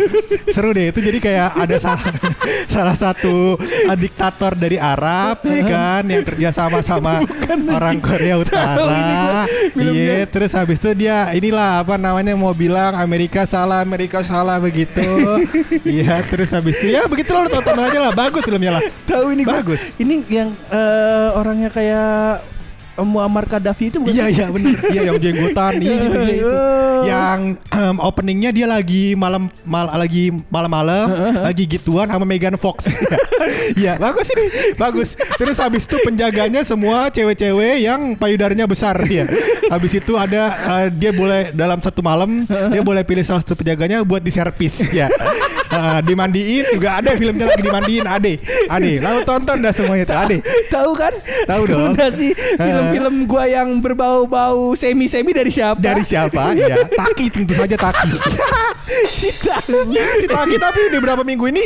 Seru 0.51 0.75
deh. 0.75 0.91
Itu 0.91 1.00
jadi 1.00 1.24
kayak 1.24 1.50
ada 1.55 1.75
salah, 1.79 2.03
salah 2.74 2.95
satu 3.00 3.55
uh, 3.55 3.95
diktator 3.95 4.60
dari 4.60 4.75
Arab 4.75 5.39
ya 5.48 5.62
kan 5.63 6.03
yang 6.03 6.24
kerja 6.27 6.51
sama 6.51 6.83
sama 6.83 7.24
orang 7.72 8.03
Korea 8.03 8.36
Utara. 8.43 9.48
Iya, 9.72 10.27
terus 10.27 10.51
habis 10.51 10.83
itu 10.83 10.91
dia 10.91 11.31
inilah 11.31 11.79
apa 11.88 11.92
namanya 12.00 12.33
mau 12.38 12.53
bilang 12.55 12.95
Amerika 12.97 13.45
salah, 13.45 13.81
Amerika 13.83 14.21
salah 14.23 14.57
begitu. 14.62 15.03
Iya, 15.83 16.23
terus 16.25 16.50
habis 16.53 16.79
itu 16.79 16.95
ya 16.95 17.05
begitu 17.05 17.33
lo 17.35 17.45
tonton 17.50 17.75
aja 17.77 18.00
lah. 18.00 18.12
Bagus 18.15 18.41
filmnya 18.45 18.79
lah. 18.79 18.83
Tahu 19.05 19.35
ini 19.35 19.43
gua. 19.43 19.59
Bagus. 19.59 19.81
Ini 20.00 20.15
yang 20.31 20.50
eh, 20.71 21.27
orangnya 21.38 21.69
kayak 21.69 22.41
Muammar 23.01 23.50
Gaddafi 23.50 23.89
itu 23.89 23.97
bukan? 23.97 24.13
Iya 24.13 24.25
iya 24.29 24.45
bener 24.53 24.77
Iya 24.93 25.01
yang 25.09 25.17
jenggotan 25.17 25.81
Iya 25.81 25.95
gitu 26.05 26.17
dia 26.21 26.35
itu 26.38 26.55
Yang 27.09 27.39
em, 27.73 27.95
openingnya 27.97 28.51
dia 28.53 28.67
lagi 28.69 29.17
malam 29.17 29.50
mal, 29.65 29.89
lagi 29.97 30.29
malam-malam 30.53 31.07
lagi 31.41 31.63
gituan 31.65 32.07
sama 32.07 32.23
Megan 32.23 32.55
Fox. 32.55 32.85
Iya 33.75 34.00
bagus 34.00 34.27
ini 34.33 34.45
bagus. 34.79 35.09
Terus 35.35 35.57
habis 35.59 35.83
itu 35.83 36.00
penjaganya 36.01 36.63
semua 36.63 37.12
cewek-cewek 37.12 37.83
yang 37.83 38.15
payudaranya 38.15 38.65
besar 38.65 38.95
ya. 39.03 39.27
Habis 39.67 40.00
itu 40.00 40.15
ada 40.15 40.53
eh, 40.79 40.88
dia 40.93 41.12
boleh 41.12 41.51
dalam 41.51 41.79
satu 41.83 42.00
malam 42.00 42.47
dia 42.47 42.83
boleh 42.83 43.03
pilih 43.03 43.21
salah 43.23 43.43
satu 43.43 43.59
penjaganya 43.59 44.01
buat 44.07 44.23
diservis 44.23 44.79
ya. 44.95 45.12
Eh, 45.73 45.99
dimandiin 46.05 46.65
juga 46.69 47.01
ada 47.01 47.17
filmnya 47.17 47.49
lagi 47.49 47.63
dimandiin 47.65 48.05
Ade 48.05 48.33
Ade 48.69 49.01
lalu 49.01 49.19
tonton 49.25 49.57
dah 49.57 49.73
semuanya 49.73 50.05
tuh 50.05 50.17
Ade 50.21 50.37
Tahu 50.73 50.91
kan? 50.93 51.13
Tahu 51.49 51.61
dong. 51.65 51.97
sih 52.13 52.31
film-film 52.37 53.25
gua 53.25 53.49
yang 53.49 53.81
berbau-bau 53.81 54.77
semi-semi 54.77 55.33
dari 55.33 55.49
siapa? 55.49 55.81
dari 55.81 56.05
siapa 56.05 56.53
ya 56.53 56.77
Taki 56.99 57.25
tentu 57.33 57.57
saja 57.57 57.73
Taki 57.73 58.13
si 59.03 59.29
Tahu. 59.33 59.79
si 59.91 60.27
Taki 60.27 60.55
tapi 60.57 60.79
di 60.88 60.97
berapa 60.97 61.21
minggu 61.21 61.45
ini 61.47 61.63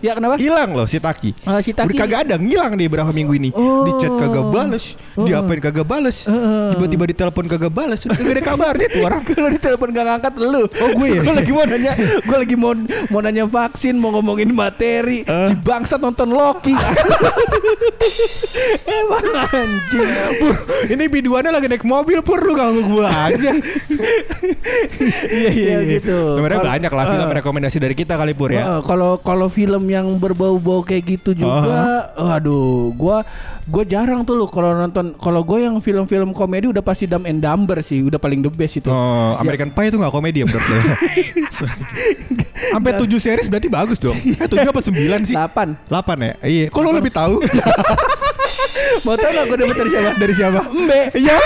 ya 0.00 0.12
kenapa? 0.12 0.36
hilang 0.36 0.72
loh 0.72 0.84
si 0.84 0.96
Taki. 0.96 1.30
Eh, 1.36 1.60
si 1.60 1.70
Taki- 1.70 1.88
Udah 1.88 2.00
kagak 2.00 2.20
ada 2.24 2.36
ngilang 2.36 2.72
di 2.74 2.86
berapa 2.86 3.10
minggu 3.10 3.32
ini. 3.34 3.50
Oh. 3.52 3.84
Di 3.84 3.92
chat 3.98 4.12
kagak 4.12 4.46
bales, 4.46 4.84
di 5.14 5.30
apain 5.30 5.60
kagak 5.60 5.84
bales, 5.84 6.24
tiba-tiba 6.72 7.04
di 7.04 7.14
telepon 7.14 7.44
kagak 7.46 7.70
bales, 7.70 8.00
udah 8.02 8.14
kagak 8.14 8.34
ada 8.34 8.44
kabarnya 8.44 8.86
tuh 8.88 9.00
orang. 9.06 9.20
Kalau 9.24 9.48
di 9.48 9.58
telepon 9.58 9.88
gak 9.90 10.06
ngangkat 10.06 10.34
lu. 10.36 10.62
Oh, 10.64 10.90
gue 10.94 11.08
ya? 11.08 11.20
gue 11.20 11.34
lagi 11.34 11.50
mau 11.50 11.64
nanya, 11.64 11.92
gue 12.18 12.36
lagi 12.38 12.54
mau 12.54 12.72
mau 13.08 13.20
nanya 13.20 13.44
vaksin, 13.44 13.94
mau 13.94 14.10
ngomongin 14.12 14.50
materi. 14.50 15.22
Eh. 15.22 15.48
Si 15.48 15.54
bangsa 15.56 15.96
nonton 15.96 16.30
Loki. 16.30 16.72
Emang 18.84 19.26
anjing. 19.48 20.08
Pur, 20.38 20.54
ini 20.86 21.04
biduannya 21.06 21.50
lagi 21.50 21.66
naik 21.66 21.82
mobil 21.82 22.20
pur 22.20 22.38
lu 22.38 22.52
ganggu 22.52 22.82
gua 22.84 23.08
aja. 23.28 23.52
Iya 25.32 25.50
iya 25.50 25.70
Ya, 25.72 25.78
iya. 25.80 25.92
gitu. 25.98 26.18
Kalau- 26.38 26.61
banyak 26.62 26.92
lah 26.92 27.04
film 27.10 27.28
eh. 27.28 27.34
rekomendasi 27.42 27.76
dari 27.82 27.94
kita 27.98 28.14
kali 28.14 28.32
pur 28.32 28.50
ya. 28.54 28.62
Heeh, 28.62 28.80
Kalau 28.86 29.18
kalau 29.20 29.46
film 29.50 29.90
yang 29.90 30.06
berbau-bau 30.16 30.86
kayak 30.86 31.02
gitu 31.18 31.34
juga, 31.34 32.10
aduh, 32.14 32.94
gua 32.94 33.26
gua 33.66 33.84
jarang 33.86 34.22
tuh 34.22 34.38
lu 34.38 34.46
kalau 34.46 34.74
nonton. 34.74 35.14
Kalau 35.18 35.42
gue 35.42 35.58
yang 35.66 35.76
film-film 35.82 36.34
komedi 36.34 36.70
udah 36.70 36.82
pasti 36.82 37.06
Dumb 37.06 37.26
and 37.26 37.42
Dumber 37.42 37.78
sih, 37.84 38.02
udah 38.02 38.18
paling 38.18 38.42
the 38.42 38.50
best 38.50 38.78
itu. 38.80 38.88
Oh, 38.90 39.34
American 39.38 39.70
Pie 39.70 39.90
itu 39.90 39.98
gak 39.98 40.14
komedi 40.14 40.42
ya 40.42 40.46
menurut 40.46 40.66
lo? 40.66 40.76
Sampai 42.72 42.92
7 42.96 43.06
series 43.18 43.46
berarti 43.50 43.68
bagus 43.68 43.98
dong. 43.98 44.16
Eh 44.22 44.48
7 44.48 44.62
apa 44.70 44.80
9 44.80 45.28
sih? 45.28 45.36
8 45.36 45.90
8 45.90 46.26
ya? 46.26 46.32
Iya. 46.42 46.66
Kok 46.70 46.80
lo 46.80 46.90
lebih 46.94 47.12
tahu? 47.12 47.42
Mau 49.04 49.14
tau 49.18 49.30
gak 49.30 49.44
gue 49.50 49.56
dapet 49.58 49.76
dari 49.76 49.90
siapa? 49.90 50.10
dari 50.18 50.34
siapa? 50.34 50.60
Mbe 50.70 51.00
Ya. 51.18 51.36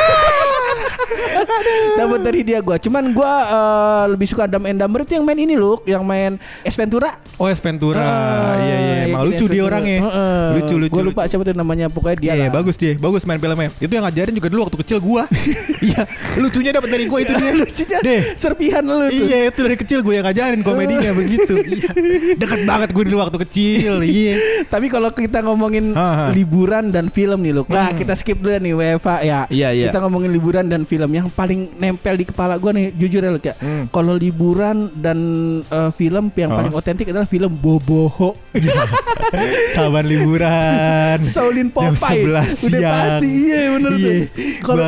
Dapat 1.96 2.20
dari 2.22 2.40
dia 2.42 2.58
gua. 2.60 2.76
Cuman 2.76 3.10
gua 3.10 3.32
eh, 3.42 4.04
lebih 4.12 4.26
suka 4.26 4.44
Dumb 4.46 4.64
and 4.64 4.76
Dumber 4.76 5.02
itu 5.02 5.14
yang 5.14 5.24
main 5.24 5.38
ini 5.38 5.54
loh, 5.54 5.80
yang 5.84 6.02
main 6.02 6.36
Es 6.62 6.74
Ventura. 6.74 7.18
Oh, 7.36 7.46
Es 7.46 7.58
Ventura. 7.58 8.00
Ah, 8.00 8.54
iya 8.58 8.76
iya. 8.76 8.94
yang 9.02 9.08
Emang 9.10 9.22
gini 9.22 9.30
lucu 9.32 9.44
dia 9.46 9.62
orangnya. 9.62 9.98
Heeh. 10.00 10.46
Lucu 10.56 10.74
lucu. 10.76 10.92
Gua 10.92 11.04
lupa 11.04 11.22
siapa 11.26 11.42
tuh 11.42 11.54
namanya, 11.54 11.86
pokoknya 11.86 12.16
dia 12.16 12.30
Iya, 12.32 12.46
lah. 12.48 12.52
bagus 12.54 12.76
dia. 12.76 12.92
Bagus 12.96 13.22
main 13.22 13.36
filmnya. 13.36 13.68
Itu 13.76 13.92
yang 13.92 14.04
ngajarin 14.04 14.34
juga 14.34 14.48
dulu 14.48 14.60
waktu 14.64 14.78
kecil 14.80 14.98
gua. 14.98 15.24
Iya, 15.76 16.02
lucunya 16.40 16.72
dapat 16.72 16.88
dari 16.88 17.04
gua 17.06 17.20
itu 17.20 17.30
dia. 17.30 17.52
Lucunya 17.60 17.98
Deh. 18.00 18.20
serpihan 18.34 18.82
lu 18.82 19.06
tuh. 19.06 19.12
Iya 19.12 19.38
itu 19.46 19.60
dari 19.60 19.76
kecil 19.76 19.98
gue 20.00 20.14
yang 20.14 20.26
ngajarin 20.26 20.60
komedinya 20.60 21.10
begitu 21.12 21.52
Iya 21.58 21.90
Deket 22.34 22.60
banget 22.64 22.88
gue 22.90 23.04
dulu 23.04 23.18
waktu 23.18 23.38
kecil 23.40 24.00
Iya 24.06 24.64
Tapi 24.66 24.86
kalau 24.88 25.10
kita 25.10 25.40
ngomongin 25.40 25.92
Ha, 25.92 26.08
ha. 26.08 26.24
liburan 26.32 26.90
dan 26.90 27.08
film 27.08 27.40
nih 27.40 27.52
loh. 27.54 27.64
Nah, 27.68 27.92
kita 27.92 28.12
skip 28.12 28.36
dulu 28.36 28.52
nih 28.52 28.72
WFA 28.74 29.16
ya. 29.22 29.40
Iya, 29.46 29.68
iya. 29.70 29.86
Kita 29.88 30.00
ngomongin 30.00 30.30
liburan 30.30 30.66
dan 30.66 30.82
film 30.86 31.10
yang 31.10 31.26
paling 31.28 31.74
nempel 31.74 32.14
di 32.14 32.24
kepala 32.24 32.54
gua 32.56 32.70
nih 32.70 32.88
jujur 32.90 33.18
ya 33.18 33.34
ya. 33.34 33.54
Hmm. 33.58 33.90
Kalau 33.90 34.14
liburan 34.14 34.88
dan 34.94 35.18
eh, 35.60 35.90
film 35.92 36.30
yang 36.32 36.48
Oh. 36.48 36.56
paling 36.56 36.72
otentik 36.72 37.06
adalah 37.06 37.26
film 37.26 37.50
Boboho. 37.52 38.38
Saban 39.74 40.06
liburan. 40.06 41.18
Shaolin 41.26 41.68
Jam 41.68 41.92
Popeye. 41.92 42.22
11 42.24 42.30
Udah 42.64 42.78
siang. 42.78 42.94
pasti 43.10 43.28
iya 43.28 43.60
bener 43.68 43.90
Iya, 43.92 44.12
tuh 44.14 44.22
Kalau. 44.62 44.86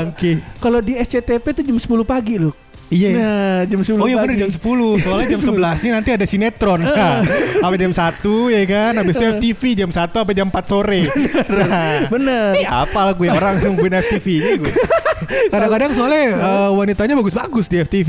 Kalau 0.59 0.79
di 0.79 0.93
SCTV 0.95 1.45
tuh 1.53 1.65
jam 1.65 1.77
10 1.77 1.85
pagi 2.05 2.37
loh 2.39 2.55
Iya. 2.89 3.11
Nah 3.13 3.59
jam 3.69 3.81
10 3.85 4.01
Oh 4.01 4.09
iya 4.09 4.17
bener 4.17 4.37
jam 4.39 4.49
10 4.49 4.65
Soalnya 5.05 5.27
jam 5.35 5.41
11 5.45 5.85
ini 5.85 5.91
nanti 5.93 6.11
ada 6.11 6.25
sinetron. 6.25 6.81
Nah, 6.81 7.21
Sampai 7.61 7.77
jam 7.77 7.93
1 7.93 8.01
ya 8.49 8.63
kan? 8.65 8.93
Habis 8.97 9.15
itu 9.15 9.25
FTV 9.29 9.63
jam 9.77 9.91
1 9.93 10.09
sampai 10.09 10.33
jam 10.33 10.49
4 10.49 10.65
sore. 10.65 11.01
Nah, 11.49 12.09
Bener. 12.09 12.57
Ini 12.57 12.65
apa 12.65 13.01
lah 13.03 13.13
gue 13.13 13.29
orang 13.29 13.61
nungguin 13.61 13.93
FTV 13.93 14.27
ini 14.33 14.53
gue. 14.57 14.73
Kadang-kadang 15.53 15.91
soalnya 15.95 16.23
eh, 16.37 16.71
wanitanya 16.75 17.15
bagus-bagus 17.19 17.67
di 17.67 17.77
FTV. 17.79 18.09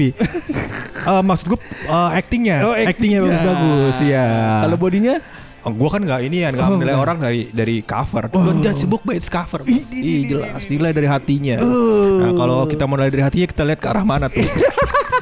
Eh, 0.99 1.21
maksud 1.23 1.55
gue 1.55 1.59
eh, 1.87 2.09
actingnya, 2.19 2.57
Oh, 2.65 2.73
actingnya. 2.75 3.19
bagus-bagus 3.23 3.95
ya. 4.03 4.25
Kalau 4.67 4.77
bodinya 4.77 5.17
Oh, 5.59 5.75
gue 5.75 5.89
kan 5.91 5.99
nggak 5.99 6.21
ini 6.23 6.39
ya, 6.39 6.55
nggak 6.55 6.67
Oh, 6.71 6.79
menilai 6.79 6.95
enggak. 6.95 7.03
orang 7.03 7.17
dari 7.19 7.41
dari 7.51 7.75
cover. 7.83 8.31
A 8.31 8.87
book 8.87 9.03
by 9.03 9.19
its 9.19 9.27
cover. 9.27 9.59
Ih, 9.67 9.83
jelas 10.23 10.63
nilai 10.71 10.95
dari 10.95 11.03
hatinya. 11.03 11.59
Oh. 11.59 12.23
Nah, 12.23 12.31
kalau 12.31 12.57
kita 12.63 12.87
mau 12.87 12.95
nilai 12.95 13.11
dari 13.11 13.23
hatinya 13.27 13.47
kita 13.51 13.63
lihat 13.67 13.79
ke 13.83 13.87
arah 13.91 14.07
mana 14.07 14.31
tuh. 14.31 14.39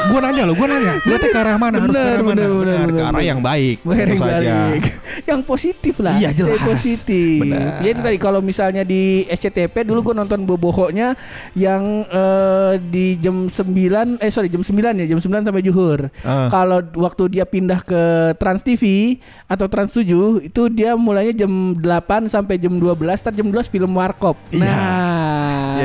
gue 0.00 0.18
nanya 0.18 0.42
loh, 0.42 0.54
gue 0.54 0.66
nanya, 0.66 0.92
lihatnya 1.02 1.28
ke 1.28 1.38
arah 1.38 1.56
mana? 1.56 1.76
Harus 1.78 1.92
ke 1.92 1.98
Bener, 1.98 2.10
arah 2.10 2.22
mana? 2.22 2.32
bener, 2.32 2.48
bener, 2.50 2.60
Benar, 2.60 2.80
ke 2.80 2.90
bener, 2.90 3.04
arah 3.04 3.12
bener. 3.12 3.28
yang 3.28 3.40
baik. 3.40 3.76
Yang 3.80 3.98
tentu 4.00 4.16
saja. 4.18 4.54
balik. 4.56 4.84
Yang 5.30 5.40
positif 5.44 5.94
lah 6.00 6.14
Iya, 6.16 6.30
jelas. 6.32 6.62
positif 6.64 7.38
Benar. 7.44 7.82
Jadi 7.82 7.98
tadi 8.00 8.18
kalau 8.18 8.40
misalnya 8.40 8.82
di 8.82 9.02
SCTV 9.26 9.84
Dulu 9.84 10.00
gue 10.02 10.14
nonton 10.16 10.42
bobohoknya 10.42 11.12
Yang 11.52 11.82
eh, 12.08 12.72
di 12.80 13.18
jam 13.18 13.46
9 13.46 14.16
Eh 14.16 14.30
sorry 14.30 14.48
jam 14.48 14.62
9 14.62 14.72
ya 14.96 15.06
Jam 15.06 15.18
9 15.18 15.44
sampai 15.44 15.60
Juhur 15.60 16.08
Ah. 16.22 16.48
Kalau 16.48 16.80
waktu 16.96 17.22
dia 17.30 17.44
pindah 17.44 17.82
ke 17.82 18.00
Trans 18.36 18.62
TV 18.62 19.16
Atau 19.44 19.66
Trans 19.66 19.92
7 19.92 20.08
Itu 20.42 20.66
dia 20.68 20.94
mulainya 20.94 21.44
jam 21.44 21.52
8 21.74 21.84
sampai 22.26 22.56
jam 22.56 22.72
12 22.72 22.96
Ntar 22.96 23.34
jam 23.34 23.46
12 23.46 23.66
film 23.68 23.92
Warkop 23.92 24.38
Iya. 24.48 24.62
Nah 24.62 24.70
Iya, 24.70 25.19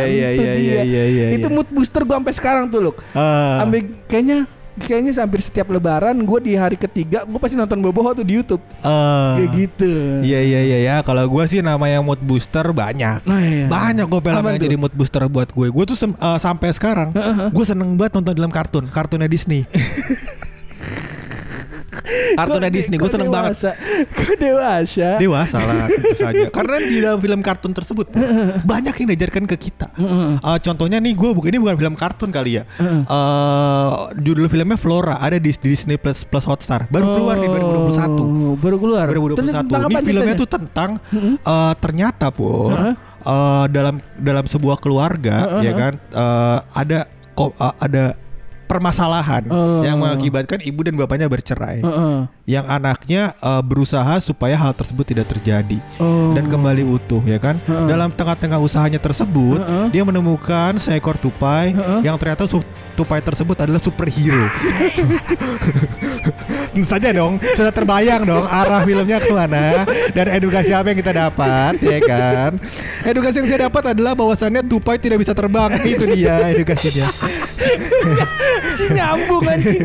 iya, 0.03 0.27
itu 0.35 0.43
iya, 0.43 0.53
dia. 0.53 0.59
iya, 0.59 0.83
iya, 0.83 1.03
iya, 1.07 1.25
Itu 1.39 1.47
iya. 1.47 1.55
mood 1.55 1.69
booster 1.71 2.01
gue 2.03 2.15
sampai 2.15 2.33
sekarang 2.35 2.65
tuh 2.67 2.91
loh 2.91 2.95
Ah. 3.15 3.63
Sampai 3.63 3.79
kayaknya 4.11 4.49
Kayaknya 4.75 5.23
hampir 5.23 5.39
setiap 5.39 5.71
lebaran 5.71 6.19
gue 6.27 6.39
di 6.43 6.51
hari 6.59 6.75
ketiga 6.75 7.23
gue 7.23 7.39
pasti 7.39 7.55
nonton 7.55 7.79
Boboho 7.79 8.11
tuh 8.11 8.27
di 8.27 8.35
YouTube. 8.35 8.59
Ah. 8.83 9.39
Kayak 9.39 9.49
gitu. 9.55 9.91
Iya 10.19 10.39
iya 10.43 10.59
iya 10.67 10.77
ya. 10.83 10.95
Kalau 10.99 11.23
gue 11.31 11.43
sih 11.47 11.63
namanya 11.63 12.03
mood 12.03 12.19
booster 12.19 12.75
banyak. 12.75 13.23
Nah, 13.23 13.39
iya. 13.39 13.71
Banyak 13.71 14.03
gue 14.03 14.19
film 14.19 14.43
yang 14.43 14.59
jadi 14.59 14.75
mood 14.75 14.91
booster 14.91 15.23
buat 15.31 15.47
gue. 15.55 15.71
Gue 15.71 15.83
tuh 15.87 15.95
eh, 15.95 16.39
sampai 16.43 16.75
sekarang 16.75 17.15
gue 17.55 17.65
seneng 17.65 17.95
banget 17.95 18.19
nonton 18.19 18.35
dalam 18.35 18.51
kartun, 18.51 18.91
kartunnya 18.91 19.31
Disney. 19.31 19.63
kartunnya 22.39 22.69
Disney 22.71 22.97
gue 22.99 23.09
seneng 23.09 23.31
banget. 23.31 23.55
dewasa? 23.55 23.71
Kok 24.17 24.35
dewasa? 24.37 25.09
Dewasa 25.17 25.57
lah 25.63 25.85
tentu 25.87 26.11
saja. 26.17 26.45
Karena 26.51 26.75
di 26.83 26.97
dalam 27.01 27.19
film 27.23 27.39
kartun 27.41 27.73
tersebut 27.73 28.07
banyak 28.71 28.93
yang 29.01 29.07
diajarkan 29.15 29.43
ke 29.49 29.57
kita. 29.57 29.87
Eh, 29.95 30.57
contohnya 30.61 30.97
nih 30.99 31.13
gue 31.15 31.29
ini 31.49 31.57
bukan 31.57 31.75
film 31.79 31.95
kartun 31.95 32.29
kali 32.29 32.61
ya. 32.61 32.63
Eh, 32.81 33.89
judul 34.21 34.47
filmnya 34.51 34.77
Flora 34.77 35.17
ada 35.19 35.39
di 35.39 35.51
Disney 35.55 35.95
Plus 35.95 36.27
Plus 36.27 36.45
Hotstar. 36.45 36.87
Baru 36.91 37.15
keluar 37.15 37.35
di 37.39 37.47
2021. 37.47 38.25
Oh, 38.25 38.55
Baru 38.59 38.77
keluar. 38.81 39.05
2021. 39.09 39.39
Terus 39.39 39.53
tentang 39.55 39.81
Ini 39.85 40.01
filmnya 40.03 40.35
tuh 40.35 40.49
tentang 40.49 40.89
eh, 41.41 41.73
ternyata 41.79 42.27
Heeh. 42.35 42.93
eh, 43.25 43.65
dalam 43.71 43.95
dalam 44.19 44.45
sebuah 44.45 44.77
keluarga 44.81 45.59
Heeh, 45.59 45.61
ya 45.69 45.71
kan 45.73 45.93
eh, 45.97 46.57
ada 46.73 46.99
eh, 47.35 47.73
ada 47.81 48.03
permasalahan 48.65 49.45
Oh. 49.47 49.85
yang 49.85 50.01
mengakibatkan 50.01 50.59
ibu 50.61 50.81
dan 50.81 50.97
bapaknya 50.97 51.29
bercerai. 51.29 51.79
Heeh. 51.79 52.17
Yang 52.45 52.65
anaknya 52.67 53.21
eh, 53.37 53.61
berusaha 53.61 54.17
supaya 54.19 54.53
hal 54.53 54.73
tersebut 54.73 55.05
tidak 55.05 55.29
terjadi 55.29 55.77
Oh. 55.97 56.33
dan 56.33 56.49
kembali 56.49 56.81
utuh 56.83 57.21
ya 57.23 57.37
kan. 57.37 57.61
Heeh. 57.63 57.87
Dalam 57.87 58.09
tengah-tengah 58.09 58.57
usahanya 58.57 58.97
tersebut, 58.97 59.61
Heeh. 59.61 59.87
dia 59.93 60.03
menemukan 60.03 60.75
seekor 60.75 61.15
tupai 61.15 61.71
Heeh. 61.71 61.99
yang 62.03 62.17
ternyata 62.17 62.45
tupai 62.95 63.19
tersebut 63.19 63.55
adalah 63.59 63.79
superhero. 63.79 64.47
Tentu 66.75 66.87
saja 66.91 67.15
dong, 67.15 67.39
sudah 67.55 67.71
terbayang 67.71 68.27
dong 68.27 68.43
arah 68.43 68.83
filmnya 68.83 69.23
ke 69.23 69.31
mana 69.31 69.87
dan 70.11 70.27
edukasi 70.27 70.75
apa 70.75 70.91
yang 70.91 70.99
kita 70.99 71.15
dapat, 71.15 71.79
ya 71.79 71.99
kan? 72.03 72.59
Edukasi 73.07 73.39
yang 73.39 73.47
saya 73.47 73.71
dapat 73.71 73.95
adalah 73.95 74.11
bahwasannya 74.11 74.59
tupai 74.67 74.99
tidak 74.99 75.23
bisa 75.23 75.31
terbang, 75.31 75.71
itu 75.87 76.03
dia 76.03 76.51
edukasinya. 76.51 77.07
si 78.77 78.85
nyambung 78.91 79.43
anjing. 79.45 79.81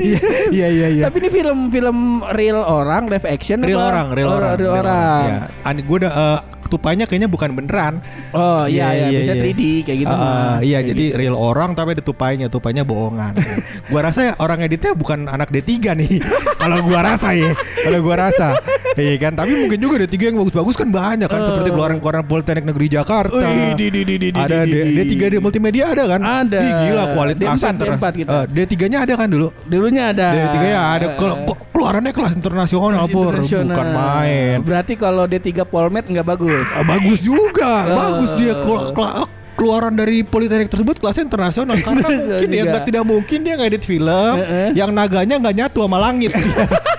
Iya, 0.00 0.20
iya, 0.52 0.66
iya. 0.68 0.86
iya. 0.92 1.04
Tapi 1.08 1.16
ini 1.24 1.30
film-film 1.32 1.98
real 2.34 2.60
orang, 2.62 3.08
live 3.10 3.26
action 3.26 3.62
Real 3.62 3.80
apa? 3.80 3.90
orang, 3.90 4.06
real 4.14 4.30
orang, 4.30 4.52
real 4.58 4.72
orang. 4.74 5.24
Ya, 5.26 5.38
Ani 5.66 5.80
gue 5.82 5.96
udah 6.04 6.12
eh, 6.12 6.38
tupainya 6.66 7.04
kayaknya 7.04 7.26
bukan 7.26 7.50
beneran. 7.52 8.02
Oh 8.30 8.64
iya 8.64 8.86
Iya, 8.86 8.86
iya, 8.92 9.06
iya, 9.08 9.18
bisa 9.20 9.34
iya. 9.34 9.42
3D 9.42 9.60
kayak 9.82 9.98
gitu 10.00 10.10
Ah, 10.10 10.18
mah. 10.18 10.56
iya 10.60 10.78
Kayak 10.78 10.88
jadi 10.90 11.04
gitu. 11.06 11.18
real 11.18 11.36
orang 11.36 11.70
tapi 11.72 11.88
ada 11.92 12.02
tupainya 12.02 12.46
tupainya 12.46 12.82
bohongan 12.82 13.32
gua 13.90 14.00
rasa 14.02 14.34
orang 14.36 14.58
editnya 14.60 14.92
bukan 14.92 15.26
anak 15.26 15.48
D3 15.48 15.70
nih 15.94 16.20
kalau 16.62 16.78
gua 16.82 17.00
rasa 17.02 17.32
ya 17.32 17.50
kalau 17.80 17.98
gua 18.00 18.16
rasa 18.22 18.58
iya 18.94 19.16
kan 19.16 19.34
tapi 19.34 19.52
mungkin 19.54 19.78
juga 19.78 19.98
D3 20.00 20.14
yang 20.24 20.38
bagus-bagus 20.38 20.74
kan 20.74 20.88
banyak 20.88 21.26
kan 21.26 21.40
seperti 21.42 21.68
keluaran-keluaran 21.68 22.24
Politeknik 22.24 22.64
Negeri 22.66 22.86
Jakarta 22.88 23.36
Wih, 23.36 23.74
di, 23.74 23.86
di, 23.88 24.02
di, 24.02 24.14
di, 24.16 24.28
di, 24.28 24.38
ada 24.38 24.62
di, 24.62 24.72
D, 24.72 24.76
di. 25.04 25.14
D3 25.16 25.22
di 25.28 25.38
multimedia 25.38 25.84
ada 25.88 26.04
kan 26.06 26.20
Ada. 26.20 26.58
Ih, 26.58 26.72
gila 26.84 27.04
kualitasnya 27.12 27.70
D4, 27.72 27.96
D4 27.96 28.04
gitu. 28.16 28.30
D3 28.50 28.74
nya 28.86 28.98
ada 29.02 29.14
kan 29.14 29.28
dulu 29.28 29.48
Dulunya 29.64 30.02
ada. 30.10 30.26
D3 30.32 30.56
ya 30.64 30.82
ada 30.92 31.06
kok 31.14 31.34
keluarannya 31.70 32.10
kelas 32.10 32.32
internasional 32.32 33.04
internasional. 33.04 33.68
bukan 33.68 33.86
main 33.90 34.56
Berarti 34.62 34.92
kalau 34.94 35.24
D3 35.24 35.48
Polmed 35.62 36.04
nggak 36.06 36.26
bagus. 36.26 36.55
Ah, 36.72 36.84
bagus 36.84 37.20
juga, 37.20 37.72
bagus 37.98 38.30
dia 38.36 38.52
kelu- 38.56 38.92
keluaran 39.56 39.96
dari 39.96 40.20
politeknik 40.20 40.68
tersebut 40.68 41.00
kelasnya 41.00 41.24
internasional. 41.26 41.76
Karena 41.80 42.06
mungkin 42.20 42.48
ya 42.52 42.62
nggak 42.68 42.84
tidak 42.86 43.04
mungkin 43.04 43.38
dia 43.40 43.54
ngedit 43.56 43.82
film 43.82 44.34
Heeh. 44.36 44.68
yang 44.76 44.92
naganya 44.92 45.40
nggak 45.40 45.56
nyatu 45.56 45.84
sama 45.84 45.98
langit. 45.98 46.32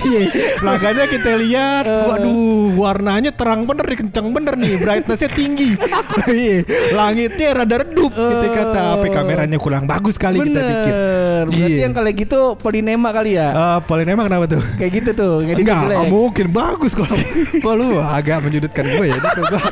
Iya, 0.00 0.22
naganya 0.64 1.04
kita 1.06 1.30
lihat, 1.36 1.84
waduh 1.84 2.72
warnanya 2.76 3.30
terang 3.30 3.68
bener 3.68 3.84
nih, 3.84 3.98
kencang 4.06 4.26
bener 4.32 4.54
nih, 4.56 4.74
brightnessnya 4.80 5.30
tinggi. 5.30 5.70
Iya, 6.30 6.62
Langitnya 6.94 7.48
rada 7.56 7.82
redup, 7.82 8.12
kita 8.12 8.46
kata 8.54 8.82
apa 8.96 9.06
kameranya 9.10 9.58
kurang 9.58 9.84
bagus 9.84 10.14
kali 10.14 10.38
kita 10.40 10.60
pikir. 10.62 10.94
Bener. 10.94 11.44
Berarti 11.50 11.72
Iya. 11.72 11.84
yang 11.88 11.94
kali 11.96 12.10
gitu 12.14 12.40
polinema 12.56 13.08
kali 13.10 13.30
ya. 13.36 13.48
Eh, 13.50 13.78
Polinema 13.84 14.28
kenapa 14.28 14.44
tuh? 14.46 14.62
Kayak 14.76 14.92
gitu 15.02 15.10
tuh. 15.16 15.34
Enggak, 15.42 16.08
mungkin 16.08 16.46
bagus 16.52 16.92
kalau 16.92 17.16
kalau 17.64 17.74
lu 17.80 17.88
agak 17.98 18.44
menyudutkan 18.44 18.84
gue 18.86 19.04
ya. 19.08 19.16
Ini 19.16 19.28
kok 19.34 19.44
gue 19.48 19.62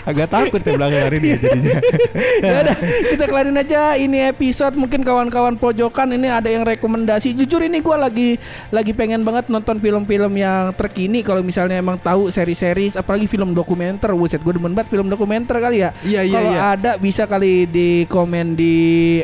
agak 0.00 0.28
takut 0.32 0.60
ya 0.64 0.72
belakang 0.74 1.02
hari 1.06 1.16
ini 1.22 1.28
ya 1.28 1.38
jadinya. 1.38 1.78
ya 2.44 2.50
udah 2.64 2.76
kita 3.06 3.24
kelarin 3.28 3.56
aja 3.60 3.80
ini 3.94 4.18
episode 4.26 4.74
mungkin 4.74 5.04
kawan-kawan 5.04 5.54
pojokan 5.60 6.16
ini 6.16 6.26
ada 6.26 6.48
yang 6.48 6.64
rekomendasi 6.64 7.36
jujur 7.36 7.60
ini 7.62 7.78
gua 7.78 8.08
lagi 8.08 8.40
lagi 8.72 8.96
pengen 8.96 9.22
banget 9.30 9.46
nonton 9.46 9.78
film-film 9.78 10.32
yang 10.34 10.74
terkini 10.74 11.22
kalau 11.22 11.40
misalnya 11.40 11.78
emang 11.78 11.96
tahu 12.02 12.34
seri-seri 12.34 12.90
apalagi 12.98 13.30
film 13.30 13.54
dokumenter 13.54 14.10
wuset 14.12 14.42
gue 14.42 14.58
demen 14.58 14.74
banget 14.74 14.90
film 14.90 15.06
dokumenter 15.06 15.62
kali 15.62 15.86
ya 15.86 15.94
Iya, 16.02 16.26
iya, 16.26 16.34
kalau 16.34 16.52
iya. 16.52 16.62
ada 16.74 16.90
bisa 16.98 17.30
kali 17.30 17.70
di 17.70 18.04
komen 18.10 18.58
di 18.58 18.76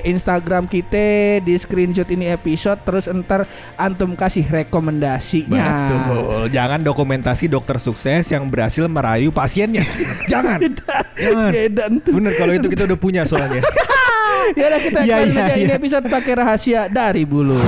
Instagram 0.06 0.70
kita 0.70 1.42
di 1.42 1.58
screenshot 1.58 2.06
ini 2.06 2.30
episode 2.30 2.78
terus 2.86 3.10
entar 3.10 3.42
antum 3.74 4.14
kasih 4.14 4.46
rekomendasinya 4.46 5.66
Betul. 5.90 6.54
Jangan 6.54 6.80
dokumentasi 6.86 7.50
dokter 7.50 7.82
sukses 7.82 8.22
yang 8.30 8.46
berhasil 8.46 8.86
merayu 8.86 9.34
pasiennya. 9.34 9.82
Jangan. 10.32 10.62
Jangan. 10.62 11.90
Bener 12.06 12.32
kalau 12.38 12.52
itu 12.54 12.66
kita 12.70 12.86
udah 12.86 12.98
punya 12.98 13.22
soalnya. 13.26 13.62
ya 14.60 14.78
kita 14.78 15.00
kelarin 15.02 15.34
iya, 15.34 15.42
aja 15.42 15.54
ini 15.58 15.66
iya. 15.66 15.74
episode 15.74 16.06
pakai 16.06 16.32
rahasia 16.38 16.86
dari 16.86 17.26
bulu 17.26 17.58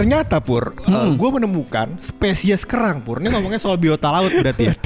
Ternyata 0.00 0.40
Pur, 0.40 0.72
gue 0.88 1.30
menemukan 1.36 2.00
spesies 2.00 2.64
kerang 2.64 3.04
Pur. 3.04 3.20
Ini 3.20 3.28
ngomongnya 3.28 3.60
soal 3.60 3.76
biota 3.76 4.08
laut 4.08 4.32
berarti 4.32 4.72
ya. 4.72 4.74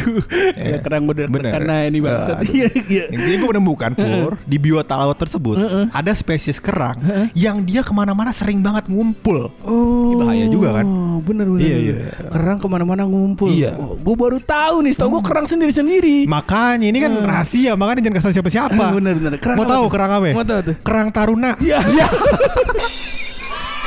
Ya, 0.55 0.81
kerang 0.81 1.05
bener, 1.07 1.29
Bener. 1.31 1.53
karena 1.55 1.87
ini 1.87 1.99
bangsat. 2.03 2.41
Aduh. 2.43 2.51
Iya, 2.51 2.69
iya. 2.91 3.05
Intinya 3.13 3.37
gue 3.39 3.51
menemukan 3.55 3.91
Pur 3.95 4.33
di 4.43 4.57
biota 4.59 4.99
laut 4.99 5.15
tersebut 5.15 5.57
ada 5.91 6.13
spesies 6.17 6.59
kerang 6.59 6.99
yang 7.39 7.63
dia 7.63 7.87
ke 7.87 7.95
mana-mana 7.95 8.35
sering 8.35 8.59
banget 8.59 8.91
ngumpul. 8.91 9.55
Oh, 9.63 10.11
Ini 10.11 10.15
bahaya 10.19 10.47
juga 10.51 10.69
kan? 10.83 10.87
Bener 11.23 11.47
bener. 11.47 11.63
Iya, 11.63 11.77
bener. 11.79 11.95
iya. 11.95 12.29
Kerang 12.35 12.59
ke 12.59 12.67
mana-mana 12.67 13.03
ngumpul. 13.07 13.49
Iya. 13.55 13.79
Oh, 13.79 13.95
gue 13.95 14.17
baru 14.19 14.39
tahu 14.43 14.83
nih, 14.89 14.93
tau 14.99 15.09
gue 15.15 15.23
kerang 15.23 15.47
sendiri 15.47 15.71
sendiri. 15.71 16.17
Makanya 16.27 16.87
ini 16.91 16.99
kan 16.99 17.13
rahasia, 17.23 17.79
makanya 17.79 18.11
jangan 18.11 18.17
kasih 18.19 18.35
siapa-siapa. 18.41 18.85
Bener 18.99 19.15
bener. 19.15 19.33
Kerang 19.39 19.57
Mau 19.63 19.67
tahu 19.69 19.85
kerang 19.91 20.11
apa? 20.11 20.27
Mau 20.35 20.47
tahu 20.47 20.61
tuh. 20.73 20.75
Kerang 20.83 21.09
taruna. 21.15 21.55
Iya. 21.63 21.79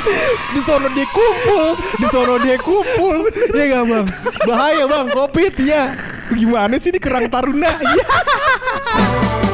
di 0.54 0.60
sono 0.64 0.88
dia 0.92 1.06
kumpul, 1.10 1.76
di 1.98 2.06
sono 2.10 2.34
dia 2.40 2.56
kumpul. 2.60 3.28
ya 3.54 3.64
gak 3.70 3.84
bang? 3.88 4.06
Bahaya 4.46 4.84
bang, 4.86 5.06
covid 5.10 5.54
ya. 5.60 5.92
Gimana 6.32 6.76
sih 6.76 6.92
di 6.92 7.00
kerang 7.00 7.26
taruna? 7.32 7.72
Ya. 7.80 8.06